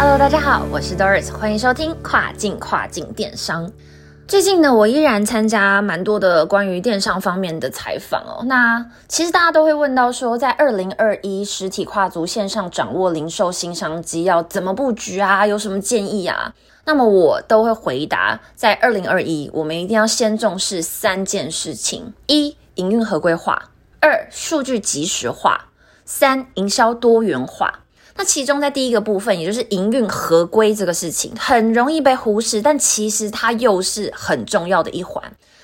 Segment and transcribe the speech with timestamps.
[0.00, 3.68] Hello，大家好，我是 Doris，欢迎收听跨境跨境电商。
[4.28, 8.44] 最近呢，我依然参加蛮多的关于电商方面的采访哦。
[8.44, 15.44] 那其实大家都会问到说，在二零二一实体跨足线上掌握零售新商机要怎么布局啊？
[15.44, 16.54] 有什么建议啊？
[16.84, 23.56] 那么我都会回答，在二零二一，我们一定要先重视三件事情：一、营运合规化；
[24.00, 25.58] 二、数据及时化；
[26.04, 27.80] 三、营销多元化。
[28.18, 35.22] 那其中在第一个部分，也就是营运合规这个事情，很容易被忽视，但其实它又是很重要的一环。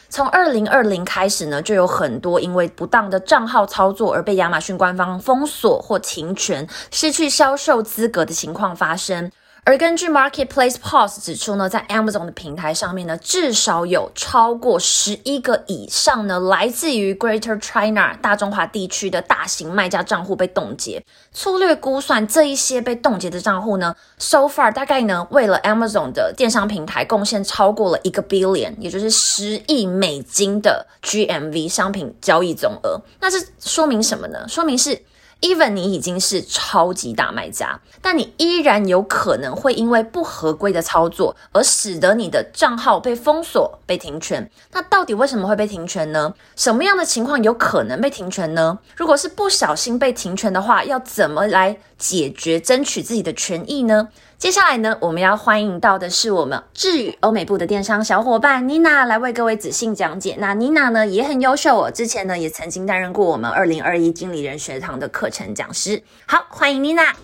[0.09, 9.33] 从二零二零开始呢，就有很多因为不当的账号操作而被亚马逊官方封锁或停权、失去销售资格的情况发生。
[9.67, 21.03] 而根据 Marketplace Pulse 指出呢，在 Amazon 的平台上面呢，至少有超过十一个以上呢，来自于 Greater China 大中华地区的大型卖家账户被冻结。
[21.33, 33.01] 粗略估算，这一些被冻结的账户呢，so far 大概呢，为了 Amazon 的电商平台贡献超过了一个 billion，也就是十亿美金的 GMV 商品交易总额。
[33.19, 34.47] 那这说明什么呢？
[34.47, 35.01] 说明是。
[35.41, 44.51] Even 你已经是超级大卖家，但你依然有可能会因为不合规的操作而使得你的账号被封锁、被停权。
[44.73, 46.35] 那到底为什么会被停权呢？
[46.57, 48.79] 什么样的情况有可能被停权呢？
[48.97, 54.09] 如果是不小心被停权的话，要怎么来解决、争取自己的权益呢？
[54.45, 60.37] 接下来呢，我们要欢迎到的是我们智宇欧美部的电商小伙伴妮娜来为各位仔细讲解。
[60.39, 66.03] 那妮娜呢也很优秀哦，之前呢也曾经担任过我们二零二一经理人学堂的课程讲师。
[66.27, 67.15] 好，欢迎妮娜。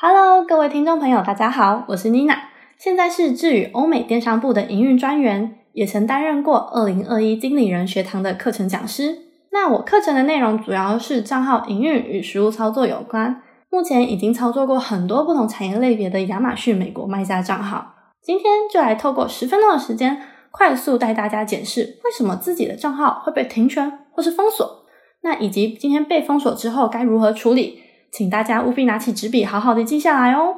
[0.00, 9.16] Hello，各位听众朋友，大家好，我是妮娜，现在是智宇欧美电商部的营运专员，也曾担任过二零二一经理人学堂的课程讲师。
[9.52, 13.40] 那我课程的内容主要是账号营运与实务操作有关。
[13.72, 24.84] 目前已经操作过很多不同产业类别的亚马逊美国卖家账号，今天就来透过十分钟的时间，快速带大家检视为什么自己的账号会被停权或是封锁，
[25.22, 27.78] 那以及今天被封锁之后该如何处理，
[28.12, 30.54] 请大家务必拿起纸笔，好好的记下来哦。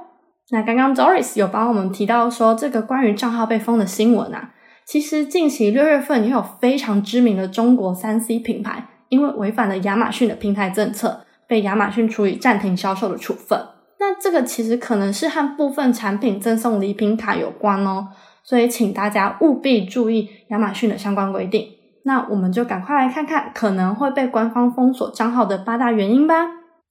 [0.51, 4.51] 那刚刚 Doris 有帮我们提到说这个关于账号被封的新闻啊，
[4.85, 11.24] 其实近期六月份也有非常知名的中国三 C 品牌，因为违反了亚马逊的平台政策。
[11.49, 13.59] 被亚马逊处以暂停销售的处分，
[14.01, 18.09] 那这个其实可能是和部分产品赠送礼品卡有关哦，
[18.43, 21.67] 所以请大家务必注意亚马逊的相关规定。
[22.05, 26.49] 那我们就赶快来看看可能会被官方封锁账号的八大原因吧。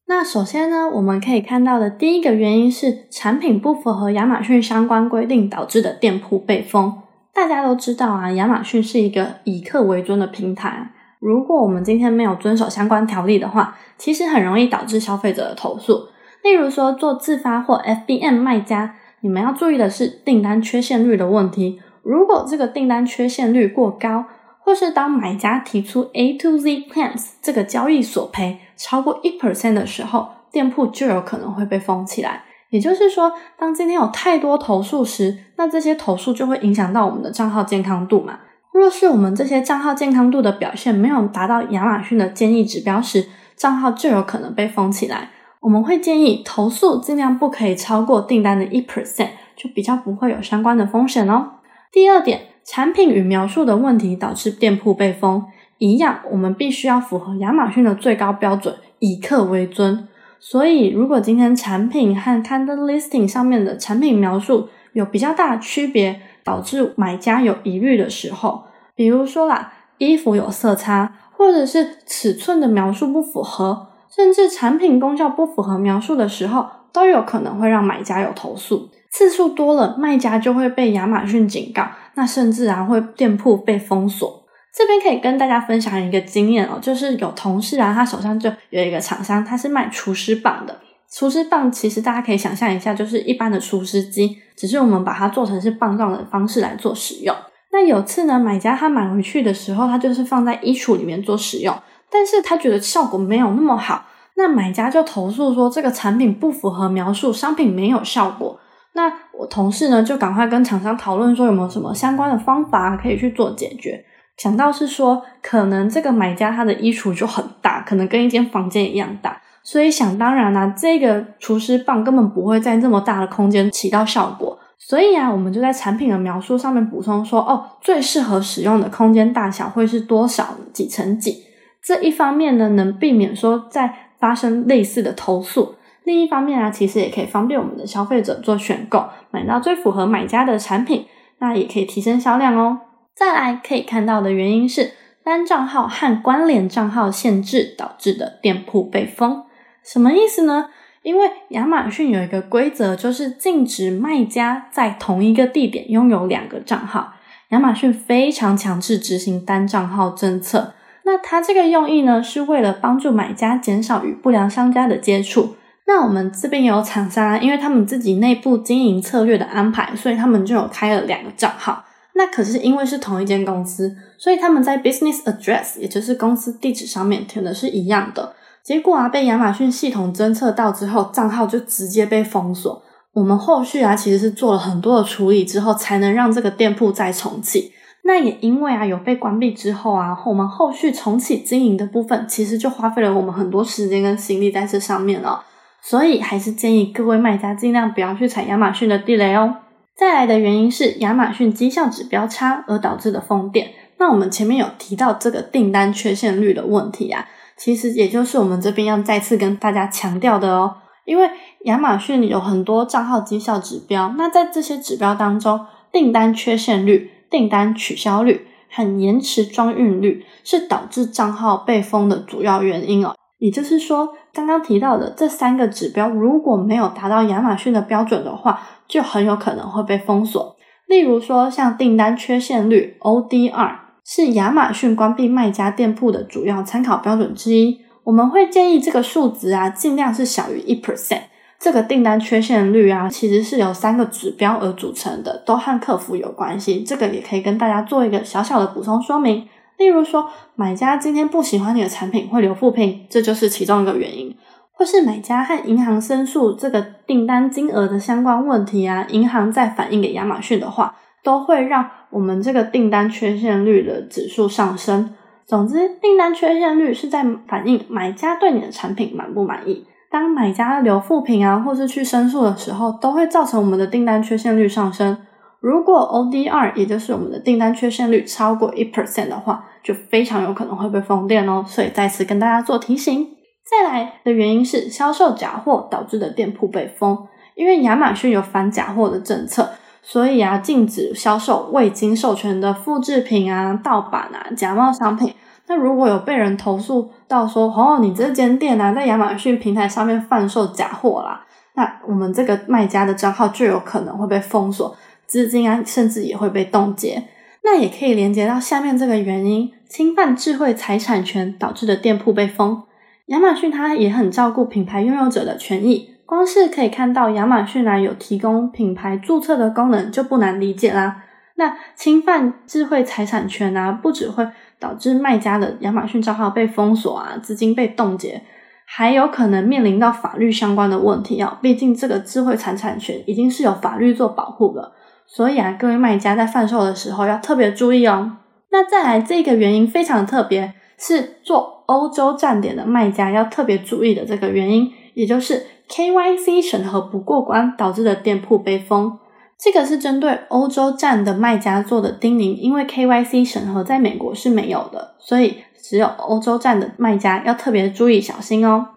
[0.08, 7.02] 那首先呢，我们可以看到的第一个原因是产品不符合亚马逊相关规定导致的店铺被封。
[7.34, 10.92] 大家都知道啊，亚马逊是一个以客为尊的平台。
[11.24, 16.10] 如果我们今天没有遵守相关条例的话，其实很容易导致消费者的投诉。
[16.44, 21.80] 例如说，做自发或 FBM 卖家，你们要注意的是订单缺陷率的问题。
[22.02, 24.26] 如果这个订单缺陷率过高，
[24.60, 32.44] 或是当买家提出 A to Z plans 这个交易索赔超过一 percent 的时候，店铺就有可能会被封起来。
[32.70, 38.40] 也就是说，当今天有太多投诉时，那这些投诉就会影响到我们的账号健康度嘛。
[38.74, 45.30] 若是我们这些账号健康度的表现没有达到亚马逊的建议指标时，账号就有可能被封起来。
[45.60, 51.52] 我们会建议投诉尽量不可以超过订单的一 percent，就比较不会有相关的风险哦。
[51.92, 55.46] 第二点，产品与描述的问题导致店铺被封，
[55.78, 60.08] 一样我们必须要符合亚马逊的最高标准，以客为尊。
[60.40, 68.64] 所以，如果今天产品和 c a n d l listing 上面的产品描述有比较大的区别，导致买家有疑虑的时候，
[68.96, 78.90] 比如说啦，衣服有色差，或者是尺寸的描述不符合，甚至产品功效不符合描述的时候，都有可能会让买家有投诉。
[79.12, 84.44] 次数多了，卖家就会被亚马逊警告，那甚至啊会店铺被封锁。
[84.76, 90.76] 这边可以跟大家分享一个经验哦，就是有同事啊，他手上就有一个厂商，他是卖厨师棒的。
[91.16, 97.36] 厨师棒其实大家可以想象一下，就是一般的厨师机，只是我们把它做成是棒状的方式来做使用。
[97.72, 101.76] 那有次呢，买家他买回去的时候，他就是放在衣橱里面做使用，
[102.10, 104.08] 但是他觉得效果没有那么好，
[104.38, 108.60] 那买家就投诉说这个产品不符合描述，商品没有效果。
[108.94, 114.04] 那我同事呢就赶快跟厂商讨论说有没有什么相关的方法可以去做解决。
[114.38, 124.60] 想到是说，可能这个买家他的衣橱就很大，可能跟一间房间一样大，所以想当然啦，这个厨师棒根本不会在这么大的空间起到效果。
[124.78, 131.46] 所以啊，我们就在产品的描述上面补充说，哦，最适合使用的空间大小会是多少几乘几。
[131.82, 141.06] 这一方面呢，能避免说再发生类似的投诉；另一方面啊，其实也可以方便我们的消费者做选购，买到最符合买家的产品，
[141.40, 142.80] 那也可以提升销量哦。
[143.16, 144.92] 再来可以看到的原因是
[145.24, 149.44] 单账号和关联账号限制导致的店铺被封，
[149.84, 150.70] 什么意思呢？
[151.02, 157.14] 因为亚马逊有一个规则，就是禁止卖家在同一个地点拥有两个账号。
[157.50, 160.74] 亚马逊非常强制执行单账号政策。
[161.04, 165.58] 那它这个用意呢，是为了帮助买家减少与不良商家的接触。
[165.86, 171.84] 那我们这边有厂商，因为他们自己内部经营策略的安排，所以他们就有开了两个账号。
[172.14, 178.34] 那可是因为是同一间公司，所以他们在 business address，也就是公司地址上面填的是一样的。
[178.64, 182.82] 结果啊，被亚马逊系统侦测到之后，账号就直接被封锁。
[183.14, 187.74] 我们后续啊，其实是做了很多的处理之后，才能让这个店铺再重启。
[188.06, 195.44] 那也因为啊，有被关闭之后啊，我们后续重启经营的部分，其实就花费了我们很多时间跟心力在这上面了。
[195.82, 199.58] 所以还是建议各位卖家尽量不要去踩亚马逊的地雷哦。
[199.98, 203.72] 再来的原因是亚马逊绩效指标差而导致的封店。
[204.00, 207.28] 那我们前面有提到这个订单缺陷率的问题啊。
[207.58, 211.30] 其实也就是我们这边要再次跟大家强调的哦，因为
[211.66, 223.16] 亚马逊有很多账号绩效指标，那在这些指标当中，订单缺陷率、订单取消率和延迟装运率是导致账号被封的主要原因哦。
[223.38, 230.56] 也就是说，刚刚提到的这三个指标如果没有达到亚马逊的标准的话，就很有可能会被封锁。
[230.88, 233.83] 例如说，像订单缺陷率 ODR。
[234.06, 237.82] 是亚马逊关闭卖家店铺的主要参考标准之一。
[238.04, 241.22] 我们会建议这个数值啊，尽量是小于一 percent。
[241.58, 246.84] 这个订单缺陷率啊，其实是由三个指标而组成的，都和客服有关系。
[246.84, 249.48] 这个也可以跟大家做一个小小的补充说明。
[249.78, 254.36] 例如说，买家今天不喜欢你的产品，会留负评，这就是其中一个原因。
[254.74, 260.94] 或是买家和银行申诉这个订单金额的相关问题啊，银行再反映给亚马逊的话。
[261.24, 265.16] 都会让我们这个订单缺陷率的指数上升。
[265.46, 269.86] 总之，订单缺陷率是在反映买家对你的产品满不满意。
[270.12, 275.18] 当买家留负评啊，或是去申诉的时候，都会造成我们的订单缺陷率上升。
[275.60, 281.64] 如果 ODR，也就是我们的订单缺陷率超过一 percent 的话，就非常有可能会被封店哦。
[281.68, 283.28] 所以再次跟大家做提醒。
[283.66, 287.18] 再来的原因是销售假货导致的店铺被封，
[287.56, 289.70] 因为亚马逊有反假货的政策。
[290.06, 295.34] 所以啊，禁止销售未经授权的复制品啊、盗版啊、假冒商品。
[295.68, 301.46] 那如果有被人投诉到说，哦，你这间店啊，在亚马逊平台上面贩售假货啦，
[301.76, 304.94] 那我们这个卖家的账号就有可能会被封锁，
[305.26, 307.24] 资金啊，甚至也会被冻结。
[307.64, 312.84] 那也可以连接到下面这个原因：侵犯智慧财产权导致的店铺被封。
[313.28, 316.13] 亚马逊它也很照顾品牌拥有者的权益。
[316.26, 321.24] 光是可以看到亚马逊呢有提供品牌注册的功能就不难理解啦。
[321.56, 324.48] 那侵犯智慧财产权啊，不只会
[324.80, 328.42] 导致卖家的亚马逊账号被封锁啊，资金被冻结，
[328.86, 331.60] 还有可能面临到法律相关的问题啊。
[331.62, 334.94] 毕竟这个智慧财产权已经是有法律做保护了，
[335.28, 338.38] 所以啊，各位卖家在贩售的时候要特别注意哦。
[338.72, 345.68] 那再来这个原因非常特别，是做欧洲站点的卖家要特别注意的这个原因，也就是。
[345.94, 349.20] KYC 审核不过关导致的店铺被封，
[349.60, 358.88] 这个是针对欧洲站的卖家做的叮咛，因为 KYC 审核在美国是没有的，所以只有欧洲站的卖家要特别注意小心哦。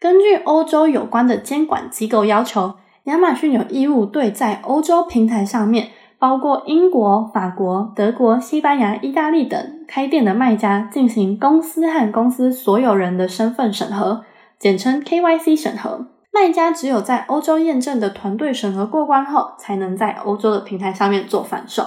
[0.00, 2.72] 根据欧洲有关的监管机构要求，
[3.04, 14.24] 亚马逊有义务对在欧洲平台上面，包括英国、法国、德国、西班牙、意大利等开店的卖家进行公司和公司所有人的身份审核，
[14.58, 16.06] 简称 KYC 审核。
[16.36, 21.82] 卖家只有在欧洲验证的团队审核过关后，才能在欧洲的平台上面做反售。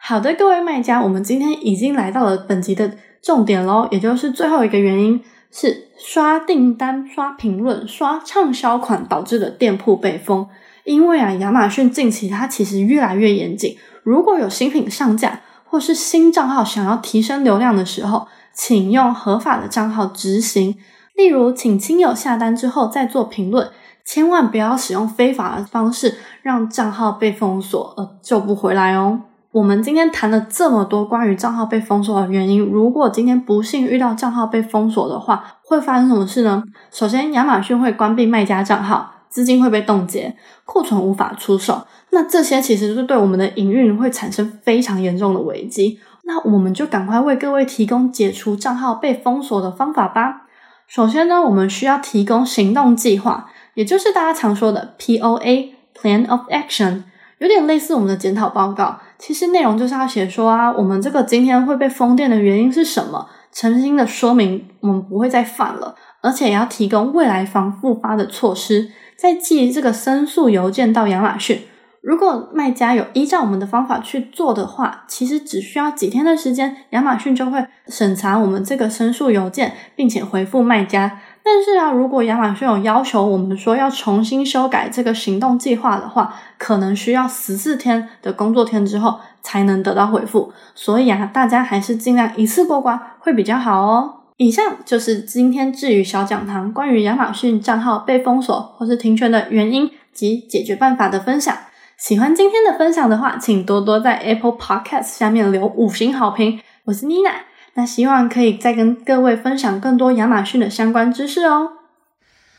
[0.00, 10.48] 好的，各位卖家，我们今天已经来到了本集的重点喽，也就是最后一个原因是刷订单、刷评论、刷畅销款导致的店铺被封。
[10.84, 20.78] 因为啊，亚马逊近期它其实越来越严谨，如果有新品上架或是新账号想要提升流量的时候，请用合法的账号执行。
[21.14, 23.70] 例如，请亲友下单之后再做评论。
[24.04, 29.20] 千万不要使用非法的方式让账号被封锁而救不回来哦。
[29.52, 36.62] 我们今天谈了这么多关于账号被封锁的原因，如果今天不幸遇到账号被封锁的话，会发生什么事呢？
[36.90, 41.82] 首先，亚马逊会关闭卖家账号，资金会被冻结，库存无法出售。
[42.08, 45.98] 那这些其实是对我们的营运会产生非常严重的危机。
[46.24, 50.42] 那我们就赶快为各位提供解除账号被封锁的方法吧。
[50.86, 57.04] 首先呢，我们需要提供行动计划，也就是大家常说的 POA（Plan of Action）。
[57.38, 63.28] 有点类似我们的检讨报告，其实内容就是要写说啊，我们这个今天会被封店的原因是什么？
[63.50, 71.62] 诚心的说明我们不会再犯了，而且也要提供未来防复发的措施，再寄这个申诉邮件到亚马逊。
[72.00, 81.20] 如果卖家有依照我们的方法去做的话，其实只需要几天的时间，亚马逊就会审查我们这个申诉邮件，并且回复卖家。
[81.44, 90.52] 但是啊，如果亚马逊有要求我们说要重新修改这个行动计划的话，可能需要十四天的工作天之后才能得到回复。
[90.74, 94.14] 所以啊，大家还是尽量一次过关会比较好哦。
[94.36, 101.56] 以上就是今天至于小讲堂关于亚马逊账号被封锁或是停权的原因及解决办法的分享。
[101.98, 106.60] 喜欢今天的分享的话，请多多在 Apple Podcast 下面留五星好评。
[106.84, 107.30] 我是妮娜。
[107.74, 111.70] 那希望可以再跟各位分享更多亚马逊的相关知识哦。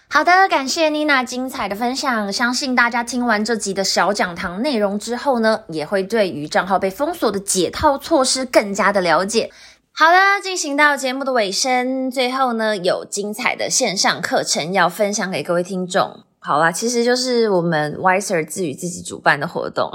[0.10, 2.32] 好的，感谢妮娜精彩的分享。
[2.32, 9.51] 相信大家听完这集的小讲堂内容之后呢，也会对于账号被封锁的解套措施更加的了解。
[9.91, 16.24] 好的，进行到节目的尾声，最后呢，有精彩的线上课程要分享给各位听众。
[16.39, 19.89] 好啦，其实就是我们 Wiser 自己自己主办的活动。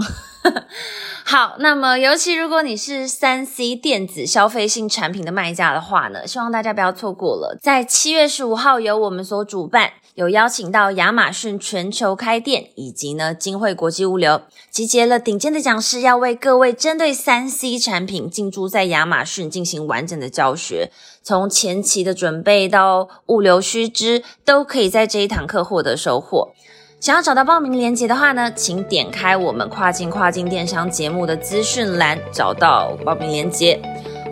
[1.30, 7.54] 好，那么尤其如果你是三 C 电子消费性产品的卖家的话呢，希望大家不要错过了。
[7.60, 20.90] 在七月十五号，由我们所主办，有邀请到亚马逊全球开店以及呢金汇国际物流，集结了顶尖的讲师，要为各位针对三 C 产品进驻在亚马逊进行完整的教学，
[21.22, 26.54] 从前期的准备到物流须知，都可以在这一堂课获得收获。
[27.00, 33.80] 想要找到报名链接的话呢，请点开我们跨境跨境电商节目的资讯栏，找到报名链接。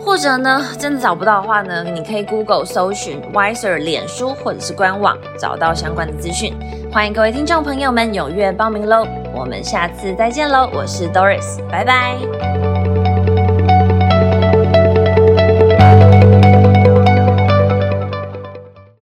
[0.01, 6.53] 或者呢，真的找不到的话呢，你可以 Google 搜寻 Wiser 脸书或者是官网，找到相关的资讯。
[6.91, 9.07] 欢迎各位听众朋友们踊跃报名喽！
[9.33, 12.76] 我们下次再见喽，我是 Doris，拜拜。